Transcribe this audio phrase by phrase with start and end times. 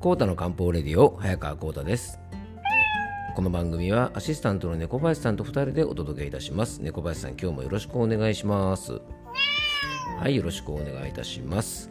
[0.00, 2.18] コータの漢方レディオ早川コータです。
[3.36, 6.78] この番組はアシスタントの猫林さんと2人でお届けいたします。
[6.78, 9.02] 猫林さん今日もよろしくお願いします。
[10.18, 11.90] はいよろしくお願いいたします。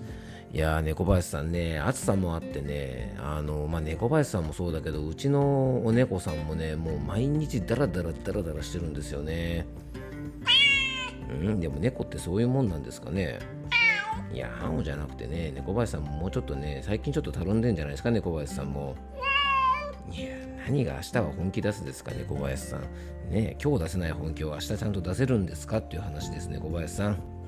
[0.51, 9.67] いやー猫林さんね暑さもあってねあのまあ猫林さんもそうだけどうちのお猫さんもねもう毎日ダラダラダラダラしてるんですよね。
[11.29, 13.37] うんでも猫ってそういうもんなんですかね。
[14.31, 18.95] いや、ハオじゃなくてね、猫林さんももうちょっとね、最近ちょっとたるんでんじゃないですか、猫林さんも。
[20.11, 20.29] いや、
[20.65, 22.81] 何が明日は本気出すですか、猫林さん。
[23.31, 27.38] ね今日出せない本気を明日ちゃんと出せるんですかっていう話ですね、小林さん。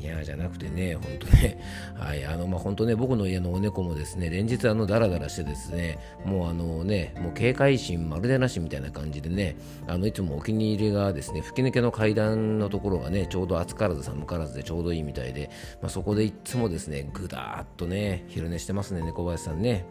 [0.00, 1.58] にゃーじゃなくてね、本当ね、
[1.94, 15.50] はい、あの、まあ、本当ね、僕の家のお猫もですね、連日、あの、ダラダラしてですね、もうあのね、もう警戒心まるでなしみたいな感じでね、あの、いつもお気に入りがですね、吹き抜けの階段のところがね、ちょうど暑からず寒からずでちょうどいいみたいで、
[15.80, 19.84] まあ、そこでいつもですね、ぐだーっとね、昼寝してますね、猫林さんね。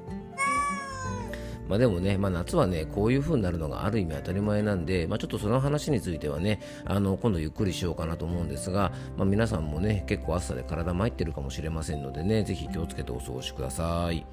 [1.69, 14.25] まあ、でもね、まあ、夏はね、こういう風になるのがある意味当たり前なんで、まあ、ちょっとその話についてはね、あの今度ゆっくりしようかなと思うんですが、まあ、皆さんもね、結構暑さで体参ってるかもしれませんのでね、ぜひ気をつけてお過ごしください。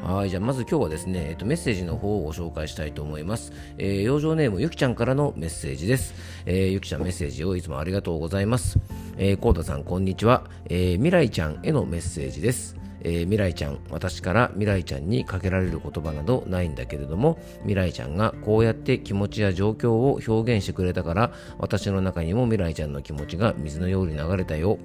[0.00, 3.52] はい、じゃあまず今日はですね、えっと、メッセージの方をご紹介したいと思います。
[3.76, 6.14] えー、養生ネームゆきちゃんからのメッセージです。
[6.46, 8.78] えー、ゆきちゃんメッセージをいつもありがとうございます。
[9.18, 10.44] えー、こうたさんこんにちは。
[10.70, 12.82] えー、未来ちゃんへのメッセージです。
[13.04, 24.78] えー、未来ちゃん私から未来ちゃんにかけられる言葉などないんだけれども未来ちゃんがこうやって気持ちや状況を表現してくれたから私の中にも未来ちゃんの気持ちが水のように流れたよ、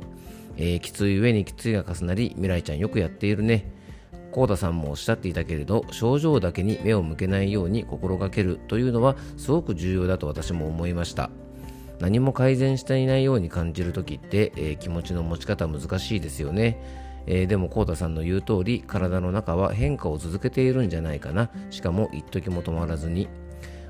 [0.57, 3.71] えー、きつい上にきついが重なり未来ちゃんよくやっているね。
[4.31, 11.31] コーダさんもおっしゃっていたけれど症状だけに目を向けないように心がけるというのはすごく重要だと私も思いました。
[11.99, 17.06] 何も改善していないように感じる時って、えー、気持ちの持ち方難しいですよね。
[17.27, 21.49] えー、でもコータさんの言う通り体の中は変化を続けているんじゃないかな。
[21.69, 23.27] しかも一時も止まらずに。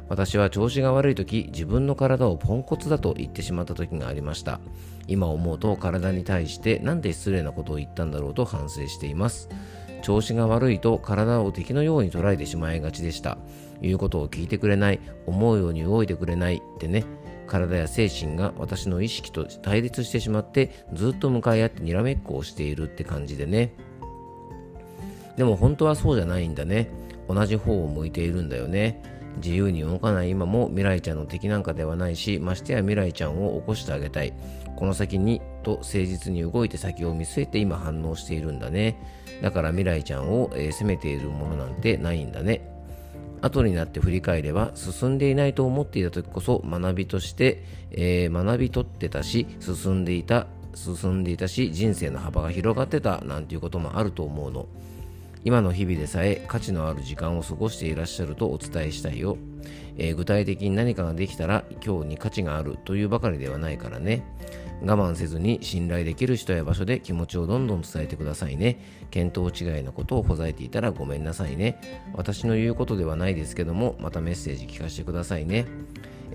[0.09, 4.59] 私は調子が悪い時自分の体をポンコツだと言ってしまった時がありました。
[5.07, 9.49] 今思うと体に対して何で失礼なことを言ったんだろうと反省しています。
[10.01, 13.37] 調子が悪いと体を敵のように捉えてしまいがちでした。
[13.81, 14.99] 言うことを聞いてくれない。
[15.25, 16.57] 思うように動いてくれない。
[16.57, 17.03] ってね。
[17.47, 23.73] 体や精神が私の意識と対立してしまってずっと向かい合ってにらめっこをしているって感じでね。
[25.37, 26.89] でも本当はそうじゃないんだね。
[27.27, 29.01] 同じ方を向いているんだよね。
[29.37, 30.31] 自由に動かない。
[30.31, 34.33] 今も未来ちゃんの敵なんかではないしましてや未来ちゃんを起こしてあげたい。
[34.75, 38.99] この先にと誠実に動いて先を見据えて今反応しているんだね。
[39.41, 42.76] だから未来ちゃんを、えー、責めているものなんてないんだね。
[43.41, 54.67] 後になって振り返れば進んでいないと思っていた時こそ学びとして、えー、学び取ってたし進んでいた進んでいたし人生の幅が広がってたなんていうこともあると思うの。
[55.43, 59.37] 今の日々でさえ価値のある時間を過ごしていらっしゃるとお伝えしたいよ、
[59.95, 64.23] えー、具体的に何かができたら今日に価値があるというばかりではないからね。
[64.81, 68.79] 我慢せずに信頼できる人や場所で気持ちをどんどん伝えてくださいね
[69.11, 75.65] 見当違いのことをほざいていたらごめんなさいね私の言うことではないですけどもまたメッセージ聞かせてくださいね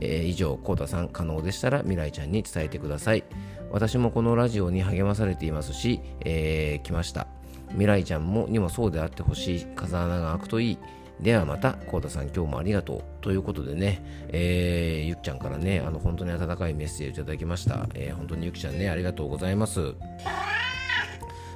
[0.04, 3.22] えー、以上、コータさん、可能でしたら未来ちゃんに伝えてください。
[3.70, 7.28] 私もこのラジオに励まされていますし、えー、来ました。
[7.70, 9.66] 未来ちゃんもにもそうであってほしい。
[9.76, 10.78] 風穴が開くといい。
[11.20, 13.04] ではまた、コータさん今日もありがとう。
[13.20, 17.86] ということでね、えー、ゆきちゃんからね、あの、本当に温かいメッセージいただきました。
[17.94, 19.94] えー、本当にゆきちゃんね、ありがとうございます。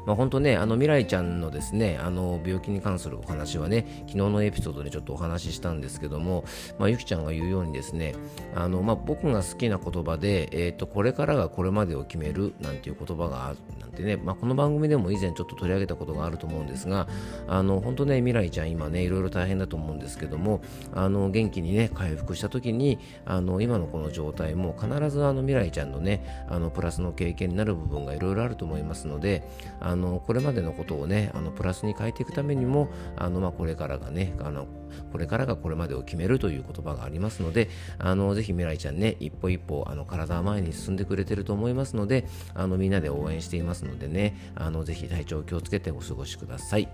[0.06, 6.44] まあ、本当ね、あの未来ちゃんのですね、あの病気に関するお話はね、昨日のエピソードでちょっとお話ししたんですけども、
[6.78, 8.14] まあ、ゆきちゃんが言うようにですね、
[8.54, 17.08] あのまあ、僕が好きな言葉で、えーと、これからがこれまでを決めるなんていう言葉があるなんてね、まあ、この番組でも以前ちょっと取り上げたことがあると思うんですが、
[17.48, 20.60] あの本当ね、未来ちゃん今ね、いろいろ大変だと思うんですけども、
[20.94, 29.42] あの元気にね、回復した時に、あの今のこの状態も必ずあの未来ちゃんのね、あのプラスの経験になる部分がいろいろあると思いますので、
[29.80, 34.66] あののこれまでのことをねあのプラスに変えていくためにもあの、まあ、これからがねあの
[35.10, 46.88] これからがこれまでを決めるという言葉がありますのであのぜひ未来ちゃんね一歩一歩あの体は前に進んでくれてると思いますのであのみんなで応援していますのでねあのぜひ体調気をつけてお過ごしください、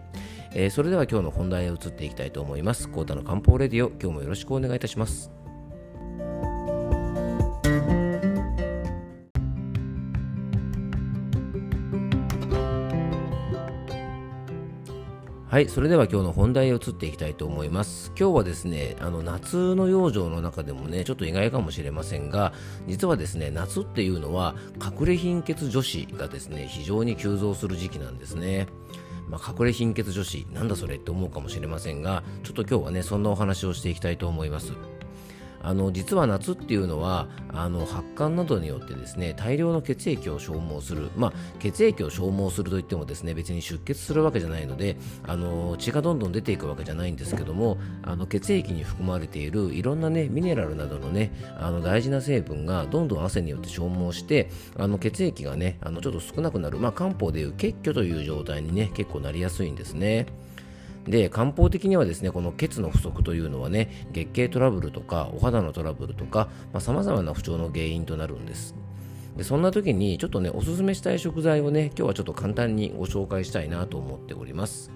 [0.55, 2.89] えー、それでは今日の本題へ移っていきたいと思います。
[2.89, 5.42] コータの漢方レディオ今日もよろしくお願いいたします。
[15.53, 18.11] はい、それでは今日の本題を移っていきたいと思います。
[18.19, 22.55] 今日はですね、あの夏の養生の中でもね、ちょっと意外かもしれませんが、
[22.87, 28.67] 実はですね、夏っていうのは隠れ貧血女子がですね、非常に急増する時期なんですね。
[29.29, 34.73] まあ、隠れ貧血女子なんだそれって思うかもしれませんがちょっと今日はねそんなお話をしていきたいと思います
[35.63, 60.27] あの実は夏っていうのはあの発汗などによってですね大量の血液を消耗する、まあ、血液を消耗するといってもですね別に出血するわけじゃないのであの血がどんどん出ていくわけじゃないんですけどもあの血液に含まれているいろんなねミネラルなどのねあの大事な成分がどんどん汗によって消耗してあの血液がねあのちょっと少なくなる、まあ、漢方でいう血虚という状態にね結構なりやすいんですね。
[61.05, 68.75] で漢方的にはですねこの血の不足というのはね月経トラブルとかお肌のトラブルとかさまざ、まな不調の原因となるんです。
[69.37, 74.91] でそんな時にちょっとねおすすめしたい食材をね今日はちょっと簡単にご紹介したいなと思っております。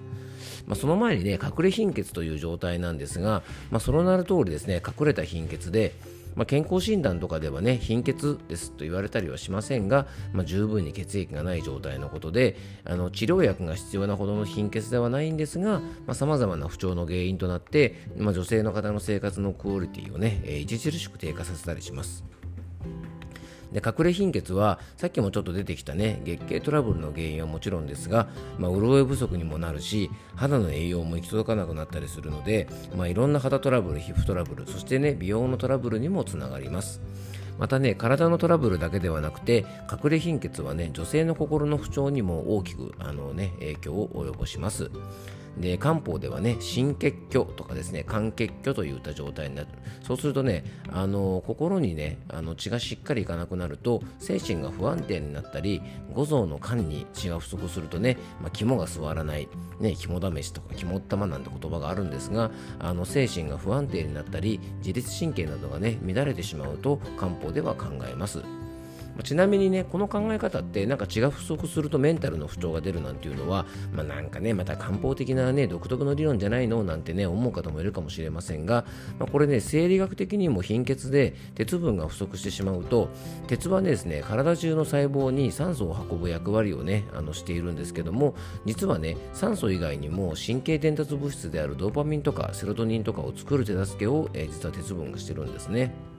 [0.67, 5.93] まあ、その前にね隠れ貧血という状態なんですが、まあ、その名の通りですね隠れた貧血で
[6.37, 12.55] まあ、健康診断とかではね貧血ですと言われたりはしませんが、まあ、十分に血液がない状態のことで
[12.85, 15.81] あの治療薬が必要なほどの貧血ではないんですが
[16.13, 22.23] さまざ、まな不調の原因となって、まあ、女性の方の生活のクオリティをね、え、著しく低下させたりします。
[23.71, 28.27] で隠れ貧血はさっきもちょっと出てきたね月経トラブルの原因はもちろんですが、
[28.57, 37.01] まあ、潤い不足にもなるし肌の栄養も行き届かなくなったりするので、まあ、いろんな肌トラブル皮膚トラブルそしてね美容のトラブルにもつながります。
[37.57, 44.91] またね体のトラブルだけではなくて隠れ貧血はね女性の心の不調にも大きくあの、ね、影響を及ぼします。
[45.59, 49.67] で漢方ではね心血虚とかですね肝血虚といった状態になる。
[50.03, 55.81] そうするとねあの心にねあの血がしっかりいかなくなると精神が不安定になったり
[56.13, 59.47] 五臓の肝に血が不足するとね、まあ、肝が座らない。
[59.79, 68.41] ね肝試しとか肝玉なんて言葉があるんですがあの精神が不安定になったり自律神経などがね乱れてしまうと漢方では考えます。
[69.23, 78.85] ちなみにねこの考え方ってなんか血が不足するとメンタルの不調が出るなんていうのは、まあ、なんかねまた漢方的なね独特の理論じゃないのなんてね思う方もいるかもしれませんが、
[79.19, 83.09] まあ、これね生理学的にも貧血で鉄分が不足してしまうと
[83.47, 88.35] 鉄はねですね体中の細胞に酸素を運ぶ役割をねあのしているんですけども
[88.65, 96.16] 実はね酸素以外にも神経伝達物質であるドーパミンとかセロトニンとかを作る手助けを、えー、実は鉄分がしてるんですね。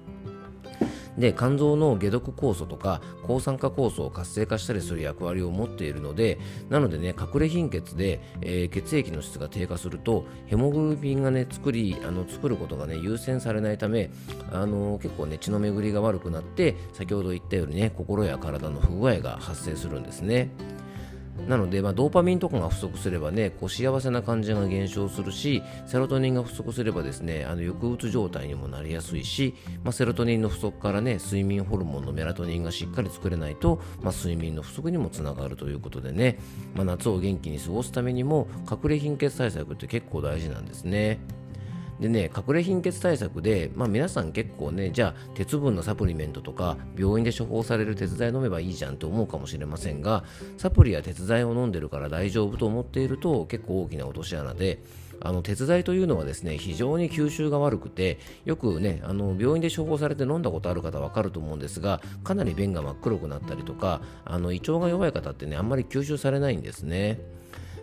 [1.18, 6.38] で肝臓の解毒酵素とか抗酸化酵素を活性化したりする役割を持っているので
[6.70, 14.10] なのでね隠れ貧血で、えー、血液の質が低下するとヘモグロビンがね作りあの作ることがね優先されないため
[14.52, 20.50] あの結構ね血の巡りが悪くなって先ほど言ったようにね心や体の不具合が発生するんですね。
[21.46, 29.54] なので、まあ、ドーパミンとかが不足すればねこう幸せな感じが減少するしセロトニンが不足すればですねあの抑うつ状態にもなりやすいし、
[29.84, 36.38] まあ、セロトニンの不足からね睡眠ホルモンのメラトニンがしっかり作れないと、まあ、睡眠の不足にもつながるということでね、
[36.74, 41.18] ま、夏を元気に過ごすためにも隠れ貧血対策って結構大事なんですね。
[42.00, 50.24] でね、隠れ貧血対策で、まあ、皆さん結構ね、じゃあ鉄分のサプリメントとか病院で処方される鉄剤飲めばいいじゃんと思うかもしれませんが、
[50.56, 54.82] サプリや鉄剤を飲んでるから大丈夫と思っていると結構大きな落とし穴で、
[55.20, 67.18] あの鉄剤というのはですね非常に吸収が悪くてよくねあの病院で処方されて飲んだことある方は分かると思うんですがかなり便が真っ黒くなったりとかあの胃腸が弱い方ってねあんまり吸収されないんですね。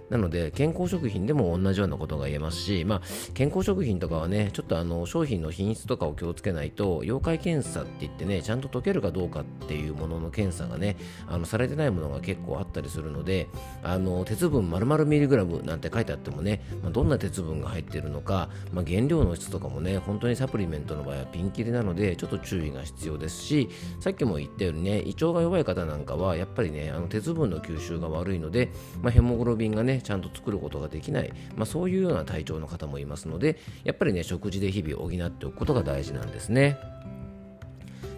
[0.09, 3.01] なので健康食品でも同じようなことが言えますし、まあ、
[3.33, 10.97] 健康食品とかはねちょっとあの商品の品質とかを気をつけないと妖怪検査って言ってねちゃんと溶けるかどうかっていうものの検査がね
[11.27, 13.47] あのされてないものが結構あったりするので
[13.83, 23.69] あの鉄分丸々ミリグラムなんて書いてあってもね、まあ、どんな鉄分が入っているのか、まあ、原料の質とかもね本当にサプリメントの場合はピンキリなのでちょっと注意が必要ですし
[23.99, 28.71] さっきも言ったようにね胃腸が弱い方なんかはやっぱりねあの鉄分の吸収が悪いので、
[29.01, 36.77] まあ、ヘモグロビンがねちゃんと作ることができない、まあ、そういうような体調の方もいますのでやっぱりね食事で日々補っておくことが大事なんですね。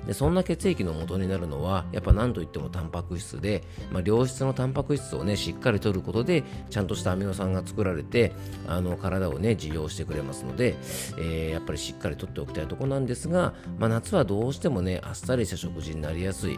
[0.07, 8.31] でそんな血液の元になるのはやっぱ何といってもタンパク質で、まあ、良質のタンパク質をねしっかりとることでちゃんとしたアミノ酸が作られて
[8.67, 10.77] あの体をね受容してくれますので、
[11.17, 16.57] えー、やっぱりしっかりとっておきたいとこなんですが、まあ、夏はどうしてもねあっさりした食事になりやすい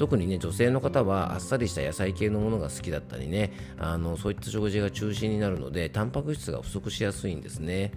[0.00, 7.92] 特にね女性の方はあっさりした野菜系のものが好きだったりねあのそういった食事が中心になるのでタンパク質が不足しやすいんですね。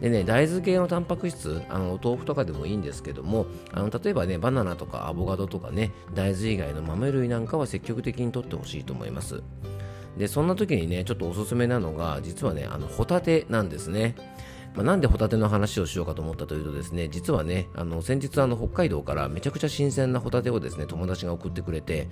[0.00, 9.42] でね大豆系のタンパク質あのお豆腐とかでもいいんですけどもあの例えばねバナナとかアボカドとかね大豆以外の豆類なんかは積極的にとってほしいと思います。
[10.16, 14.14] でそんな時にねちょっとおすすめなのが実はねあのホタテなんですね。
[14.74, 22.08] まあ、なんでホタテの話をしようかと思ったというとですね、実はね、あの先日あの北海道からめちゃくちゃ新鮮なホタテをですね、友達が送ってくれて、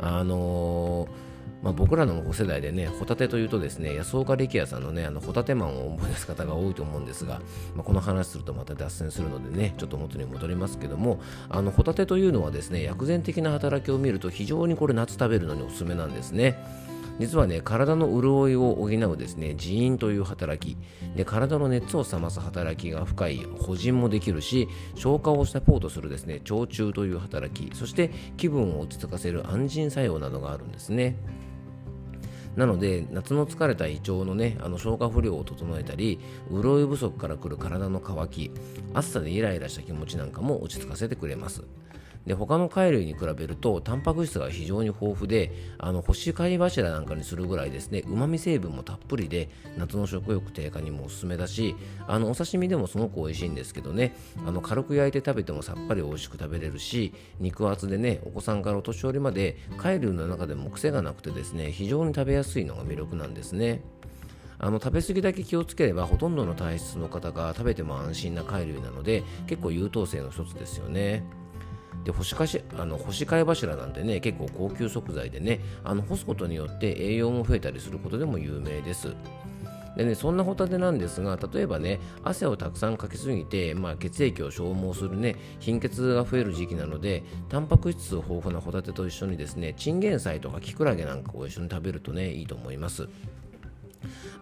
[0.00, 7.40] あのーまあ、僕らの世代でね、ホタテというとですね、安岡力也さんのね、あのホタテマンを思い出す方が多いと思うんですが、
[7.74, 16.56] まあ、この話するとまた脱線するのでね、ちょっと元に戻りますけども、あのホタテというのはですね、薬膳的な働きを見ると非常にこれ夏食べるのにおすすめなんですね。
[17.18, 20.76] 実はね体の潤いを補うですね人因という働き。
[21.16, 27.74] で体の熱を冷ます働きが深い補人もできるし消化をサポートするですね腸中という働き。
[27.74, 31.16] そして気分を落ち着かせる安心作用などがあるんですね。
[32.56, 36.18] なので夏の疲れた胃腸のねあの消化不良を整えたり
[36.50, 38.50] 潤い不足からくる体の渇き
[38.94, 41.64] 暑さでイライラした気持ちなんかも落ち着かせてくれます。
[42.26, 51.76] で他の貝類に比べるとタンパク質が非常に豊富であの干し貝柱なんかにするぐらいですねうまみ成分もたっぷりで夏の食欲低下にもおすすめだし
[52.08, 63.82] あのお刺身でもすごく美味しいんですけどねあの軽く焼いて食べてもさっぱり美味しく食べれるし肉厚でねお子さんからお年寄りまで貝類の中でも癖がなくてですね非常に食べやすいのが魅力なんですね。
[64.58, 71.24] あの食べ過ぎだけ気をつければほとんどの体質の方が食べても安心な貝類なので結構優等生の一つですよね。
[72.06, 79.12] で干しかしあの干し貝柱なんてね結構高級食材でねあの干すことによって栄養も増えたりすることでも有名です
[79.96, 93.08] でね、そんなホタテなんですが、例えばね、汗をたくさんかきすぎて、まあ、血液を消耗するね、貧血が増える時期なので、タンパク質豊富なホタテと一緒にですね、チンゲン菜とかキクラゲなんかを一緒に食べるとね、いいと思います。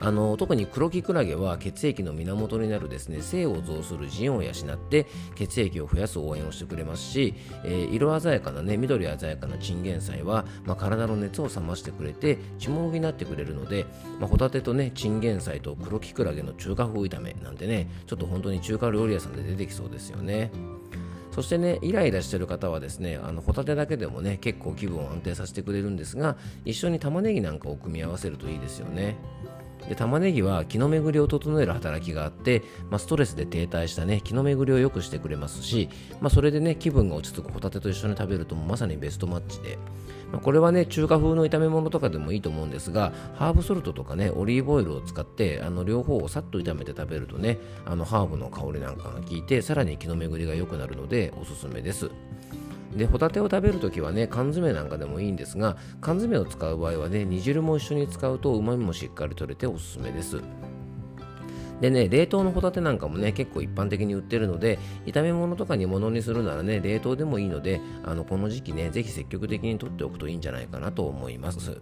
[0.01, 7.35] あの特に黒キクラゲは血液の源になるですね性を増する腎を養って血液を増やす応援をしてくれますし、
[7.65, 13.87] えー、色鮮やかなね緑鮮やかなチンゲン菜は、まあ、体の熱を冷ましてくれて血も補ってくれるので、
[14.19, 20.51] まあ、ホタテとねチンゲン菜と黒キクラゲの中華風炒めなんてねちょっと本当に中華料理屋さんで出てきそうですよね。
[21.35, 29.17] そしてね、イライラしてる方はですね、あのホタテだけでもね、結構気分を安定させてくれるんですが、一緒に玉ねぎなんかを組み合わせるといいですよね。
[29.89, 35.89] で玉ねぎは気の巡りを整える働きがあって、まあ、ストレスで停滞したね気の巡りを良くしてくれますし、
[36.21, 39.79] まあ、それでね気分が落ち着くホタテと一緒に食べるとまさにベストマッチで、
[40.33, 52.11] まあ、これはね中華風の炒め物とかでもいいと思うんですがハーブソルトとかねオリーブオイルを使ってあの両方をさっと炒めて食べるとねあのハーブの香りなんかが効いてさらに気の巡りが良くなるのでおすすめです。
[52.97, 60.41] でホタテを食べるときはね缶詰なんかでもいいんですが缶詰を使う場合はね煮汁も一緒に使うとうまみもしっかり取れておすすめです
[61.81, 71.81] でね、冷凍のホタテなんかもね、結構一般的に売ってるので、炒め物とか煮物にするならね、冷凍でもいいので、あのこの時期ね、ぜひ積極的に取っておくといいんじゃないかなと思います。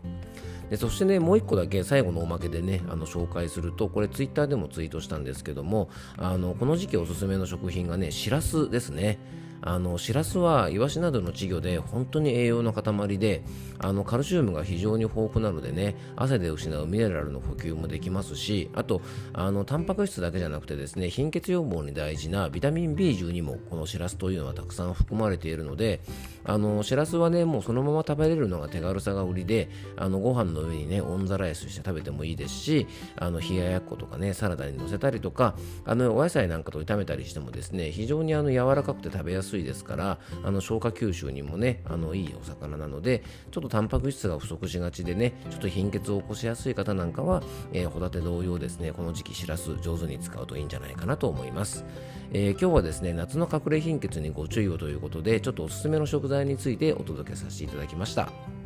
[0.70, 9.18] でそしてね、もう1個だけ最後のおまけでね、あの紹介すると、これツイッターでもツイートしたんですけども、あのこの時期おすすめの食品がね、しらすですね。
[9.62, 13.42] あのシラスはイワシなどの稚魚で本当に栄養の塊で
[13.78, 19.00] あのカルシウムが非常に豊富なのでね汗で失うミネラルの補給もできますしあと
[19.32, 26.00] あのタンパク質だけじゃなくてですね貧血予防に大事なビタミン B12 もこのシラスというのはたくさん含まれているので
[26.44, 35.54] あのシラスはねもうそのまま食べれるのが手軽さが売りであのご飯の上にねオンザライスして食べてもいいですしあの冷ややっことかねサラダにのせたりとか
[35.84, 47.42] あのお野菜なんかと炒めたりしてもですね非常にあの柔らかくて食べやすいですからあの消化吸収にもねあのいいお魚なのでちょっとタンパク質が不足しがちでねちょっと貧血を起こしやすい方なんかは、
[47.72, 51.84] えー、ホタテ同様ですねこの時期しらす上手に使うといいんじゃないかなと思います、
[52.32, 58.61] えー、今日はですね夏の隠れ貧血にご注意をということでちょっとおすすめの食材についてお届けさせていただきました。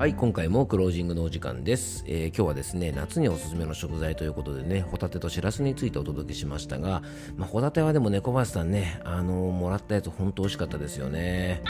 [0.00, 7.02] はい、今回もクロージングのお時間です、えー、今日はですね、夏におすすめの食材ということでね、ホタテとしらすについてお届けしましたが、
[7.36, 11.62] まあ、ホタテはでも猫林さんね、あのー、もらったやつ本当美味しかったですよね。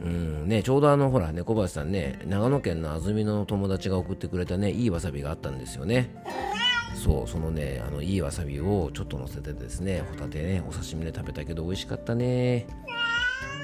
[0.00, 6.14] うんね、ちょうどあのほら猫林さんね長野県の安曇野の友達が送ってくれたねいいわさびがあったんですよね。
[6.94, 12.68] そうそのねあのいいわさびをちょっと乗せてですねホタテねお刺身で食べたけど美味しかったね。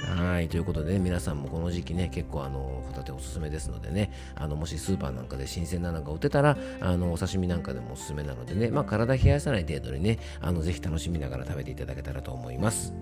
[0.06, 12.94] はいということで、ね、皆さんもこの時期ね結構あのホタテおすすめですのでねあのもしスーパーなんかで新鮮なのが売ってたらあのお刺身なんかでもおすすめなのでね、まあ、体冷やさない程度にねあのぜひ楽しみながら食べていただけたらと思います。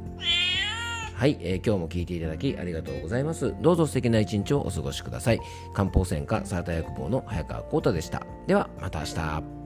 [1.15, 3.55] はい、えー、今日も聞いていただきありがとうございます。
[3.61, 5.41] どうぞ素敵な一日をお過ごしください。
[5.73, 8.27] 漢方専科サーター薬房の早川幸太でした。
[8.49, 9.64] ではまた明日。